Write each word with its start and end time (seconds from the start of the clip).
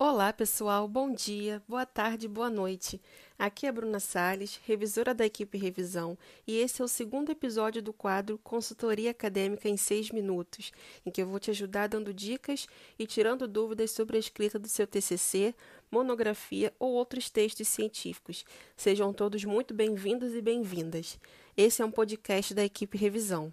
Olá, 0.00 0.32
pessoal. 0.32 0.86
Bom 0.86 1.12
dia, 1.12 1.60
boa 1.66 1.84
tarde, 1.84 2.28
boa 2.28 2.48
noite. 2.48 3.02
Aqui 3.36 3.66
é 3.66 3.72
Bruna 3.72 3.98
Sales, 3.98 4.60
revisora 4.64 5.12
da 5.12 5.26
equipe 5.26 5.58
Revisão, 5.58 6.16
e 6.46 6.56
esse 6.56 6.80
é 6.80 6.84
o 6.84 6.88
segundo 6.88 7.32
episódio 7.32 7.82
do 7.82 7.92
quadro 7.92 8.38
Consultoria 8.38 9.10
Acadêmica 9.10 9.68
em 9.68 9.76
6 9.76 10.12
Minutos, 10.12 10.70
em 11.04 11.10
que 11.10 11.20
eu 11.20 11.26
vou 11.26 11.40
te 11.40 11.50
ajudar 11.50 11.88
dando 11.88 12.14
dicas 12.14 12.68
e 12.96 13.08
tirando 13.08 13.48
dúvidas 13.48 13.90
sobre 13.90 14.16
a 14.16 14.20
escrita 14.20 14.56
do 14.56 14.68
seu 14.68 14.86
TCC, 14.86 15.52
monografia 15.90 16.72
ou 16.78 16.92
outros 16.92 17.28
textos 17.28 17.66
científicos. 17.66 18.44
Sejam 18.76 19.12
todos 19.12 19.44
muito 19.44 19.74
bem-vindos 19.74 20.32
e 20.32 20.40
bem-vindas. 20.40 21.18
Esse 21.56 21.82
é 21.82 21.84
um 21.84 21.90
podcast 21.90 22.54
da 22.54 22.64
equipe 22.64 22.96
Revisão. 22.96 23.52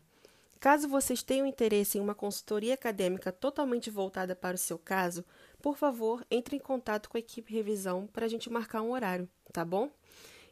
Caso 0.60 0.88
vocês 0.88 1.22
tenham 1.22 1.46
interesse 1.46 1.98
em 1.98 2.02
uma 2.02 2.16
consultoria 2.16 2.74
acadêmica 2.74 3.32
totalmente 3.32 3.90
voltada 3.90 4.36
para 4.36 4.56
o 4.56 4.60
seu 4.60 4.78
caso, 4.78 5.24
por 5.62 5.78
favor, 5.78 6.26
entre 6.32 6.56
em 6.56 6.60
contato 6.60 7.10
com 7.10 7.18
a 7.18 7.20
equipe 7.20 7.54
revisão 7.54 8.08
para 8.08 8.26
a 8.26 8.30
gente 8.30 8.50
marcar 8.50 8.82
um 8.82 8.92
horário, 8.92 9.30
tá 9.52 9.64
bom? 9.64 9.92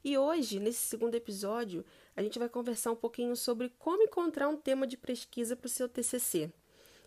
E 0.03 0.17
hoje, 0.17 0.59
nesse 0.59 0.79
segundo 0.79 1.15
episódio, 1.15 1.85
a 2.15 2.21
gente 2.21 2.37
vai 2.37 2.49
conversar 2.49 2.91
um 2.91 2.95
pouquinho 2.95 3.35
sobre 3.35 3.69
como 3.79 4.03
encontrar 4.03 4.49
um 4.49 4.57
tema 4.57 4.85
de 4.85 4.97
pesquisa 4.97 5.55
para 5.55 5.67
o 5.67 5.69
seu 5.69 5.87
TCC. 5.87 6.51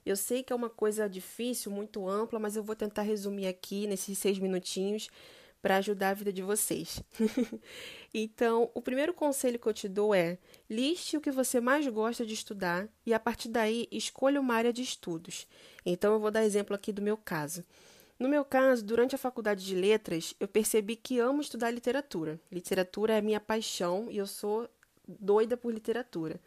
Eu 0.04 0.16
sei 0.16 0.42
que 0.42 0.52
é 0.52 0.56
uma 0.56 0.70
coisa 0.70 1.08
difícil, 1.08 1.70
muito 1.70 2.08
ampla, 2.08 2.38
mas 2.38 2.56
eu 2.56 2.62
vou 2.62 2.74
tentar 2.74 3.02
resumir 3.02 3.48
aqui 3.48 3.86
nesses 3.86 4.16
seis 4.16 4.38
minutinhos 4.38 5.10
para 5.66 5.78
ajudar 5.78 6.10
a 6.10 6.14
vida 6.14 6.32
de 6.32 6.42
vocês. 6.42 7.02
então, 8.14 8.70
o 8.72 8.80
primeiro 8.80 9.12
conselho 9.12 9.58
que 9.58 9.66
eu 9.66 9.74
te 9.74 9.88
dou 9.88 10.14
é: 10.14 10.38
liste 10.70 11.16
o 11.16 11.20
que 11.20 11.32
você 11.32 11.60
mais 11.60 11.84
gosta 11.88 12.24
de 12.24 12.34
estudar 12.34 12.88
e 13.04 13.12
a 13.12 13.18
partir 13.18 13.48
daí 13.48 13.88
escolha 13.90 14.40
uma 14.40 14.54
área 14.54 14.72
de 14.72 14.80
estudos. 14.80 15.44
Então, 15.84 16.12
eu 16.14 16.20
vou 16.20 16.30
dar 16.30 16.44
exemplo 16.44 16.72
aqui 16.72 16.92
do 16.92 17.02
meu 17.02 17.16
caso. 17.16 17.64
No 18.16 18.28
meu 18.28 18.44
caso, 18.44 18.84
durante 18.84 19.16
a 19.16 19.18
faculdade 19.18 19.66
de 19.66 19.74
letras, 19.74 20.36
eu 20.38 20.46
percebi 20.46 20.94
que 20.94 21.18
amo 21.18 21.40
estudar 21.40 21.72
literatura. 21.72 22.38
Literatura 22.52 23.14
é 23.14 23.20
minha 23.20 23.40
paixão 23.40 24.06
e 24.08 24.18
eu 24.18 24.26
sou 24.28 24.70
doida 25.08 25.56
por 25.56 25.74
literatura. 25.74 26.40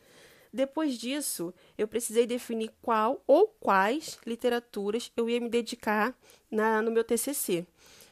Depois 0.52 0.98
disso, 0.98 1.54
eu 1.78 1.90
precisei 1.90 2.26
definir 2.26 2.72
qual 2.82 3.22
ou 3.28 3.50
quais 3.60 4.18
literaturas 4.26 5.12
eu 5.18 5.30
ia 5.30 5.42
me 5.42 5.50
dedicar 5.50 6.18
na, 6.50 6.82
no 6.82 6.90
meu 6.90 7.04
TCC. 7.04 7.68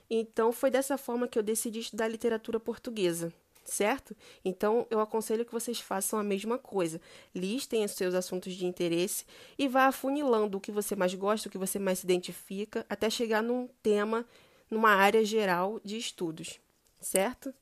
Então, 0.09 0.51
foi 0.51 0.71
dessa 0.71 0.97
forma 0.97 1.27
que 1.27 1.37
eu 1.37 1.43
decidi 1.43 1.79
estudar 1.79 2.07
literatura 2.07 2.59
portuguesa 2.59 3.33
certo? 3.69 4.15
Então, 4.43 4.87
eu 4.89 4.99
aconselho 4.99 5.45
que 5.45 5.51
vocês 5.51 5.79
façam 5.79 6.17
a 6.17 6.23
mesma 6.23 6.57
coisa. 6.57 6.99
Listem 7.35 7.83
os 7.83 7.91
seus 7.91 8.13
assuntos 8.13 8.53
de 8.53 8.65
interesse 8.65 9.25
e 9.57 9.67
vá 9.67 9.87
afunilando 9.87 10.57
o 10.57 10.61
que 10.61 10.71
você 10.71 10.95
mais 10.95 11.13
gosta, 11.13 11.47
o 11.47 11.51
que 11.51 11.57
você 11.57 11.77
mais 11.77 11.99
se 11.99 12.05
identifica, 12.05 12.85
até 12.89 13.09
chegar 13.09 13.43
num 13.43 13.67
tema, 13.83 14.25
numa 14.69 14.91
área 14.91 15.23
geral 15.23 15.79
de 15.83 15.97
estudos, 15.97 16.59
certo? 16.99 17.53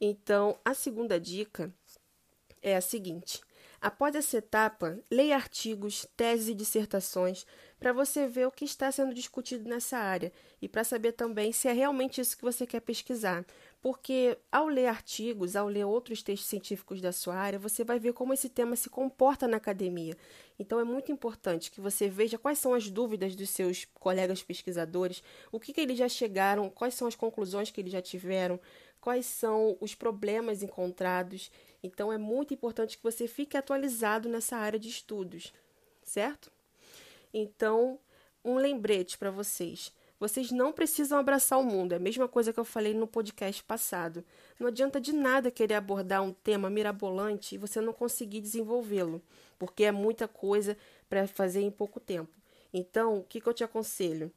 Então, 0.00 0.56
a 0.64 0.72
segunda 0.72 1.20
dica 1.20 1.72
é 2.62 2.76
a 2.76 2.80
seguinte: 2.80 3.40
após 3.80 4.14
essa 4.14 4.36
etapa, 4.36 4.98
leia 5.10 5.36
artigos, 5.36 6.06
teses 6.16 6.48
e 6.48 6.54
dissertações 6.54 7.46
para 7.78 7.94
você 7.94 8.28
ver 8.28 8.46
o 8.46 8.50
que 8.50 8.64
está 8.64 8.92
sendo 8.92 9.14
discutido 9.14 9.66
nessa 9.66 9.96
área 9.96 10.30
e 10.60 10.68
para 10.68 10.84
saber 10.84 11.12
também 11.12 11.50
se 11.50 11.66
é 11.66 11.72
realmente 11.72 12.20
isso 12.20 12.36
que 12.36 12.44
você 12.44 12.66
quer 12.66 12.80
pesquisar. 12.80 13.44
Porque 13.80 14.36
ao 14.52 14.68
ler 14.68 14.86
artigos, 14.86 15.56
ao 15.56 15.66
ler 15.66 15.86
outros 15.86 16.22
textos 16.22 16.50
científicos 16.50 17.00
da 17.00 17.12
sua 17.12 17.34
área, 17.34 17.58
você 17.58 17.82
vai 17.82 17.98
ver 17.98 18.12
como 18.12 18.34
esse 18.34 18.50
tema 18.50 18.76
se 18.76 18.90
comporta 18.90 19.48
na 19.48 19.56
academia. 19.56 20.14
Então 20.58 20.78
é 20.78 20.84
muito 20.84 21.10
importante 21.10 21.70
que 21.70 21.80
você 21.80 22.06
veja 22.06 22.36
quais 22.36 22.58
são 22.58 22.74
as 22.74 22.90
dúvidas 22.90 23.34
dos 23.34 23.48
seus 23.48 23.86
colegas 23.94 24.42
pesquisadores, 24.42 25.22
o 25.50 25.58
que, 25.58 25.72
que 25.72 25.80
eles 25.80 25.96
já 25.96 26.10
chegaram, 26.10 26.68
quais 26.68 26.92
são 26.92 27.08
as 27.08 27.14
conclusões 27.14 27.70
que 27.70 27.80
eles 27.80 27.92
já 27.92 28.02
tiveram, 28.02 28.60
quais 29.00 29.26
são 29.26 29.76
os 29.80 29.94
problemas 29.94 30.62
encontrados. 30.62 31.50
Então 31.82 32.12
é 32.12 32.18
muito 32.18 32.52
importante 32.54 32.96
que 32.96 33.02
você 33.02 33.26
fique 33.26 33.56
atualizado 33.56 34.28
nessa 34.28 34.56
área 34.56 34.78
de 34.78 34.88
estudos, 34.88 35.52
certo? 36.02 36.50
Então, 37.32 37.98
um 38.44 38.56
lembrete 38.56 39.16
para 39.16 39.30
vocês. 39.30 39.92
Vocês 40.18 40.50
não 40.50 40.70
precisam 40.70 41.18
abraçar 41.18 41.58
o 41.58 41.64
mundo, 41.64 41.94
é 41.94 41.96
a 41.96 42.00
mesma 42.00 42.28
coisa 42.28 42.52
que 42.52 42.60
eu 42.60 42.64
falei 42.64 42.92
no 42.92 43.06
podcast 43.06 43.64
passado. 43.64 44.22
Não 44.58 44.66
adianta 44.66 45.00
de 45.00 45.14
nada 45.14 45.50
querer 45.50 45.74
abordar 45.74 46.22
um 46.22 46.30
tema 46.30 46.68
mirabolante 46.68 47.54
e 47.54 47.58
você 47.58 47.80
não 47.80 47.94
conseguir 47.94 48.42
desenvolvê-lo, 48.42 49.22
porque 49.58 49.84
é 49.84 49.90
muita 49.90 50.28
coisa 50.28 50.76
para 51.08 51.26
fazer 51.26 51.62
em 51.62 51.70
pouco 51.70 51.98
tempo. 51.98 52.30
Então, 52.70 53.18
o 53.18 53.24
que, 53.24 53.40
que 53.40 53.48
eu 53.48 53.54
te 53.54 53.64
aconselho? 53.64 54.30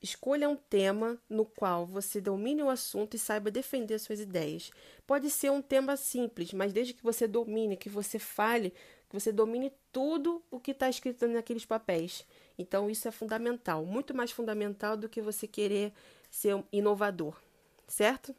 Escolha 0.00 0.48
um 0.48 0.54
tema 0.54 1.18
no 1.28 1.44
qual 1.44 1.84
você 1.84 2.20
domine 2.20 2.62
o 2.62 2.70
assunto 2.70 3.14
e 3.14 3.18
saiba 3.18 3.50
defender 3.50 3.98
suas 3.98 4.20
ideias. 4.20 4.70
Pode 5.04 5.28
ser 5.28 5.50
um 5.50 5.60
tema 5.60 5.96
simples, 5.96 6.52
mas 6.52 6.72
desde 6.72 6.94
que 6.94 7.02
você 7.02 7.26
domine, 7.26 7.76
que 7.76 7.88
você 7.88 8.16
fale, 8.16 8.72
que 9.08 9.18
você 9.18 9.32
domine 9.32 9.72
tudo 9.90 10.40
o 10.50 10.60
que 10.60 10.70
está 10.70 10.88
escrito 10.88 11.26
naqueles 11.26 11.64
papéis. 11.64 12.24
Então, 12.56 12.88
isso 12.88 13.08
é 13.08 13.10
fundamental, 13.10 13.84
muito 13.84 14.14
mais 14.14 14.30
fundamental 14.30 14.96
do 14.96 15.08
que 15.08 15.20
você 15.20 15.48
querer 15.48 15.92
ser 16.30 16.62
inovador, 16.72 17.34
certo? 17.88 18.34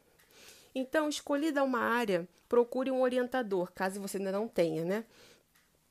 Então, 0.74 1.08
escolhida 1.08 1.62
uma 1.62 1.80
área, 1.80 2.26
procure 2.48 2.90
um 2.90 3.02
orientador, 3.02 3.70
caso 3.74 4.00
você 4.00 4.16
ainda 4.16 4.32
não 4.32 4.48
tenha, 4.48 4.84
né? 4.84 5.04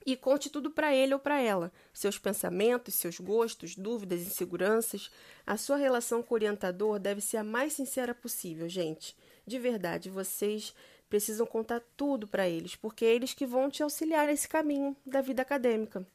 E 0.05 0.15
conte 0.15 0.49
tudo 0.49 0.71
para 0.71 0.93
ele 0.93 1.13
ou 1.13 1.19
para 1.19 1.41
ela: 1.41 1.71
seus 1.93 2.17
pensamentos, 2.17 2.95
seus 2.95 3.19
gostos, 3.19 3.75
dúvidas, 3.75 4.21
inseguranças. 4.21 5.09
A 5.45 5.57
sua 5.57 5.77
relação 5.77 6.21
com 6.21 6.33
o 6.33 6.37
orientador 6.37 6.99
deve 6.99 7.21
ser 7.21 7.37
a 7.37 7.43
mais 7.43 7.73
sincera 7.73 8.13
possível, 8.13 8.67
gente. 8.69 9.15
De 9.45 9.59
verdade, 9.59 10.09
vocês 10.09 10.73
precisam 11.09 11.45
contar 11.45 11.81
tudo 11.97 12.27
para 12.27 12.47
eles, 12.47 12.75
porque 12.75 13.03
é 13.03 13.13
eles 13.13 13.33
que 13.33 13.45
vão 13.45 13.69
te 13.69 13.81
auxiliar 13.81 14.27
nesse 14.27 14.47
caminho 14.47 14.95
da 15.05 15.21
vida 15.21 15.41
acadêmica. 15.41 16.05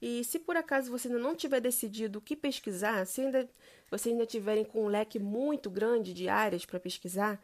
E 0.00 0.24
se 0.24 0.40
por 0.40 0.56
acaso 0.56 0.90
você 0.90 1.06
ainda 1.06 1.20
não 1.20 1.36
tiver 1.36 1.60
decidido 1.60 2.18
o 2.18 2.22
que 2.22 2.34
pesquisar, 2.34 3.06
se 3.06 3.20
ainda 3.20 3.48
você 3.88 4.08
ainda 4.08 4.26
tiverem 4.26 4.64
com 4.64 4.84
um 4.84 4.88
leque 4.88 5.18
muito 5.18 5.70
grande 5.70 6.12
de 6.12 6.28
áreas 6.28 6.64
para 6.64 6.80
pesquisar, 6.80 7.40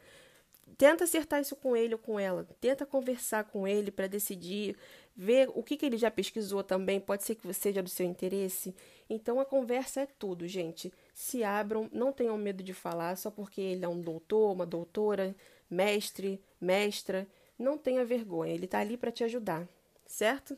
tenta 0.77 1.05
acertar 1.05 1.39
isso 1.39 1.55
com 1.55 1.75
ele 1.75 1.93
ou 1.93 1.99
com 1.99 2.19
ela. 2.19 2.45
Tenta 2.59 2.85
conversar 2.85 3.45
com 3.45 3.67
ele 3.67 3.91
para 3.91 4.07
decidir, 4.07 4.75
ver 5.19 5.49
o 5.53 5.61
que, 5.61 5.75
que 5.75 5.85
ele 5.85 5.97
já 5.97 6.09
pesquisou 6.09 6.63
também, 6.63 6.97
pode 6.97 7.25
ser 7.25 7.35
que 7.35 7.53
seja 7.53 7.83
do 7.83 7.89
seu 7.89 8.05
interesse. 8.05 8.73
Então 9.09 9.37
a 9.37 9.43
conversa 9.43 9.99
é 9.99 10.05
tudo, 10.05 10.47
gente. 10.47 10.93
Se 11.13 11.43
abram, 11.43 11.89
não 11.91 12.13
tenham 12.13 12.37
medo 12.37 12.63
de 12.63 12.73
falar 12.73 13.17
só 13.17 13.29
porque 13.29 13.59
ele 13.59 13.83
é 13.83 13.87
um 13.87 13.99
doutor, 13.99 14.53
uma 14.53 14.65
doutora, 14.65 15.35
mestre, 15.69 16.41
mestra. 16.59 17.27
Não 17.57 17.77
tenha 17.77 18.05
vergonha, 18.05 18.53
ele 18.53 18.63
está 18.63 18.79
ali 18.79 18.95
para 18.95 19.11
te 19.11 19.25
ajudar, 19.25 19.67
certo? 20.07 20.57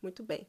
Muito 0.00 0.22
bem. 0.22 0.46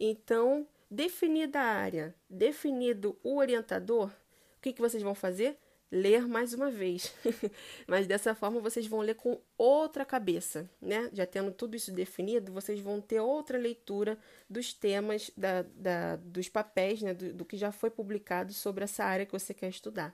Então, 0.00 0.66
definida 0.90 1.60
a 1.60 1.64
área, 1.64 2.14
definido 2.30 3.14
o 3.22 3.36
orientador, 3.36 4.08
o 4.56 4.62
que, 4.62 4.72
que 4.72 4.80
vocês 4.80 5.02
vão 5.02 5.14
fazer? 5.14 5.58
Ler 5.96 6.26
mais 6.26 6.52
uma 6.52 6.72
vez. 6.72 7.14
Mas 7.86 8.08
dessa 8.08 8.34
forma 8.34 8.58
vocês 8.58 8.84
vão 8.84 8.98
ler 8.98 9.14
com 9.14 9.40
outra 9.56 10.04
cabeça, 10.04 10.68
né? 10.82 11.08
Já 11.12 11.24
tendo 11.24 11.52
tudo 11.52 11.76
isso 11.76 11.92
definido, 11.92 12.52
vocês 12.52 12.80
vão 12.80 13.00
ter 13.00 13.20
outra 13.20 13.56
leitura 13.56 14.18
dos 14.50 14.72
temas, 14.72 15.30
da, 15.36 15.62
da, 15.62 16.16
dos 16.16 16.48
papéis, 16.48 17.00
né? 17.00 17.14
Do, 17.14 17.32
do 17.32 17.44
que 17.44 17.56
já 17.56 17.70
foi 17.70 17.90
publicado 17.90 18.52
sobre 18.52 18.82
essa 18.82 19.04
área 19.04 19.24
que 19.24 19.30
você 19.30 19.54
quer 19.54 19.68
estudar. 19.68 20.12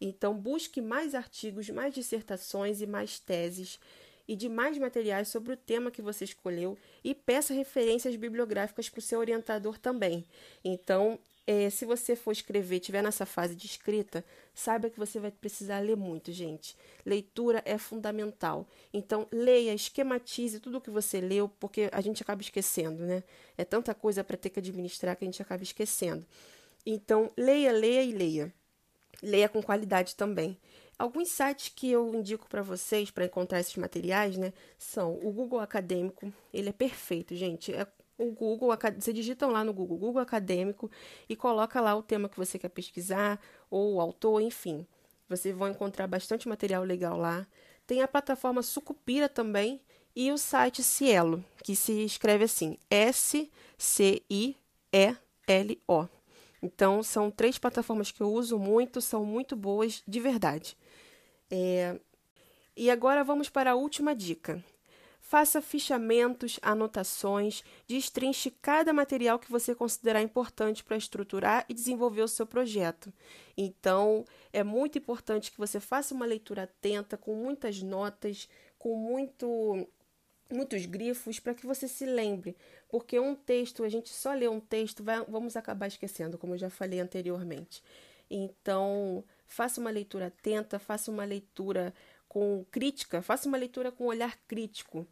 Então, 0.00 0.32
busque 0.32 0.80
mais 0.80 1.12
artigos, 1.12 1.68
mais 1.70 1.92
dissertações 1.92 2.80
e 2.80 2.86
mais 2.86 3.18
teses 3.18 3.80
e 4.28 4.36
de 4.36 4.48
mais 4.48 4.78
materiais 4.78 5.26
sobre 5.26 5.54
o 5.54 5.56
tema 5.56 5.90
que 5.90 6.02
você 6.02 6.22
escolheu 6.22 6.78
e 7.02 7.16
peça 7.16 7.52
referências 7.52 8.14
bibliográficas 8.14 8.88
para 8.88 9.00
o 9.00 9.02
seu 9.02 9.18
orientador 9.18 9.76
também. 9.76 10.24
Então, 10.64 11.18
é, 11.46 11.70
se 11.70 11.84
você 11.84 12.16
for 12.16 12.32
escrever, 12.32 12.76
estiver 12.76 13.02
nessa 13.02 13.24
fase 13.24 13.54
de 13.54 13.66
escrita, 13.66 14.24
saiba 14.52 14.90
que 14.90 14.98
você 14.98 15.20
vai 15.20 15.30
precisar 15.30 15.78
ler 15.78 15.96
muito, 15.96 16.32
gente. 16.32 16.76
Leitura 17.04 17.62
é 17.64 17.78
fundamental. 17.78 18.66
Então, 18.92 19.28
leia, 19.30 19.72
esquematize 19.72 20.58
tudo 20.58 20.78
o 20.78 20.80
que 20.80 20.90
você 20.90 21.20
leu, 21.20 21.48
porque 21.60 21.88
a 21.92 22.00
gente 22.00 22.20
acaba 22.20 22.42
esquecendo, 22.42 23.04
né? 23.04 23.22
É 23.56 23.64
tanta 23.64 23.94
coisa 23.94 24.24
para 24.24 24.36
ter 24.36 24.50
que 24.50 24.58
administrar 24.58 25.16
que 25.16 25.24
a 25.24 25.28
gente 25.28 25.40
acaba 25.40 25.62
esquecendo. 25.62 26.26
Então, 26.84 27.30
leia, 27.36 27.70
leia 27.70 28.02
e 28.02 28.12
leia. 28.12 28.54
Leia 29.22 29.48
com 29.48 29.62
qualidade 29.62 30.16
também. 30.16 30.58
Alguns 30.98 31.28
sites 31.28 31.68
que 31.68 31.90
eu 31.90 32.14
indico 32.14 32.48
para 32.48 32.62
vocês 32.62 33.10
para 33.10 33.26
encontrar 33.26 33.60
esses 33.60 33.76
materiais, 33.76 34.36
né, 34.36 34.52
são 34.78 35.14
o 35.22 35.30
Google 35.30 35.60
Acadêmico. 35.60 36.32
Ele 36.52 36.70
é 36.70 36.72
perfeito, 36.72 37.36
gente. 37.36 37.72
É 37.72 37.86
o 38.18 38.30
Google, 38.30 38.70
você 38.98 39.12
digitam 39.12 39.50
lá 39.50 39.62
no 39.62 39.72
Google, 39.72 39.98
Google 39.98 40.22
Acadêmico 40.22 40.90
e 41.28 41.36
coloca 41.36 41.80
lá 41.80 41.94
o 41.94 42.02
tema 42.02 42.28
que 42.28 42.36
você 42.36 42.58
quer 42.58 42.70
pesquisar 42.70 43.40
ou 43.70 43.94
o 43.94 44.00
autor, 44.00 44.40
enfim. 44.40 44.86
Vocês 45.28 45.54
vão 45.56 45.68
encontrar 45.68 46.06
bastante 46.06 46.48
material 46.48 46.84
legal 46.84 47.16
lá. 47.16 47.46
Tem 47.86 48.02
a 48.02 48.08
plataforma 48.08 48.62
Sucupira 48.62 49.28
também 49.28 49.80
e 50.14 50.32
o 50.32 50.38
site 50.38 50.82
Cielo, 50.82 51.44
que 51.62 51.76
se 51.76 52.04
escreve 52.04 52.44
assim: 52.44 52.78
S 52.90 53.50
C 53.76 54.22
I 54.30 54.56
E 54.92 55.14
L 55.46 55.82
O. 55.86 56.06
Então, 56.62 57.02
são 57.02 57.30
três 57.30 57.58
plataformas 57.58 58.10
que 58.10 58.22
eu 58.22 58.32
uso 58.32 58.58
muito, 58.58 59.00
são 59.00 59.24
muito 59.24 59.54
boas 59.54 60.02
de 60.08 60.18
verdade. 60.20 60.76
É... 61.50 62.00
E 62.76 62.90
agora 62.90 63.22
vamos 63.22 63.48
para 63.48 63.72
a 63.72 63.74
última 63.74 64.14
dica. 64.14 64.64
Faça 65.28 65.60
fichamentos, 65.60 66.60
anotações, 66.62 67.64
destrinche 67.88 68.48
cada 68.62 68.92
material 68.92 69.40
que 69.40 69.50
você 69.50 69.74
considerar 69.74 70.22
importante 70.22 70.84
para 70.84 70.96
estruturar 70.96 71.66
e 71.68 71.74
desenvolver 71.74 72.22
o 72.22 72.28
seu 72.28 72.46
projeto. 72.46 73.12
Então, 73.56 74.24
é 74.52 74.62
muito 74.62 74.98
importante 74.98 75.50
que 75.50 75.58
você 75.58 75.80
faça 75.80 76.14
uma 76.14 76.24
leitura 76.24 76.62
atenta, 76.62 77.16
com 77.16 77.34
muitas 77.34 77.82
notas, 77.82 78.48
com 78.78 78.96
muito, 78.96 79.88
muitos 80.48 80.86
grifos, 80.86 81.40
para 81.40 81.54
que 81.54 81.66
você 81.66 81.88
se 81.88 82.06
lembre. 82.06 82.56
Porque 82.88 83.18
um 83.18 83.34
texto, 83.34 83.82
a 83.82 83.88
gente 83.88 84.10
só 84.10 84.32
lê 84.32 84.46
um 84.46 84.60
texto, 84.60 85.02
vai, 85.02 85.24
vamos 85.24 85.56
acabar 85.56 85.88
esquecendo, 85.88 86.38
como 86.38 86.54
eu 86.54 86.58
já 86.58 86.70
falei 86.70 87.00
anteriormente. 87.00 87.82
Então, 88.30 89.24
faça 89.44 89.80
uma 89.80 89.90
leitura 89.90 90.28
atenta, 90.28 90.78
faça 90.78 91.10
uma 91.10 91.24
leitura 91.24 91.92
com 92.28 92.64
crítica, 92.70 93.22
faça 93.22 93.48
uma 93.48 93.56
leitura 93.56 93.90
com 93.90 94.06
olhar 94.06 94.36
crítico, 94.46 95.06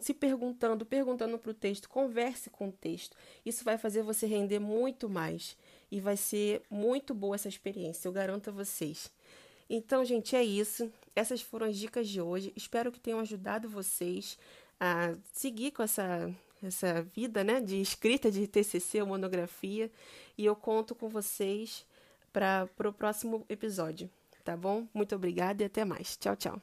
se 0.00 0.14
perguntando, 0.14 0.84
perguntando 0.84 1.38
para 1.38 1.50
o 1.50 1.54
texto, 1.54 1.88
converse 1.88 2.50
com 2.50 2.68
o 2.68 2.72
texto. 2.72 3.16
Isso 3.44 3.64
vai 3.64 3.76
fazer 3.76 4.02
você 4.02 4.26
render 4.26 4.58
muito 4.58 5.08
mais 5.08 5.56
e 5.90 6.00
vai 6.00 6.16
ser 6.16 6.62
muito 6.70 7.14
boa 7.14 7.34
essa 7.34 7.48
experiência, 7.48 8.08
eu 8.08 8.12
garanto 8.12 8.50
a 8.50 8.52
vocês. 8.52 9.10
Então, 9.70 10.04
gente, 10.04 10.34
é 10.34 10.42
isso. 10.42 10.90
Essas 11.14 11.42
foram 11.42 11.66
as 11.66 11.76
dicas 11.76 12.08
de 12.08 12.20
hoje. 12.20 12.52
Espero 12.56 12.90
que 12.90 12.98
tenham 12.98 13.20
ajudado 13.20 13.68
vocês 13.68 14.38
a 14.80 15.14
seguir 15.32 15.72
com 15.72 15.82
essa 15.82 16.32
essa 16.60 17.02
vida, 17.02 17.44
né, 17.44 17.60
de 17.60 17.80
escrita 17.80 18.32
de 18.32 18.48
TCC 18.48 19.00
ou 19.00 19.06
monografia, 19.06 19.88
e 20.36 20.44
eu 20.44 20.56
conto 20.56 20.92
com 20.92 21.08
vocês 21.08 21.86
para 22.32 22.68
o 22.84 22.92
próximo 22.92 23.46
episódio 23.48 24.10
tá 24.48 24.56
bom? 24.56 24.88
Muito 24.94 25.14
obrigada 25.14 25.62
e 25.62 25.66
até 25.66 25.84
mais. 25.84 26.16
Tchau, 26.16 26.34
tchau. 26.34 26.62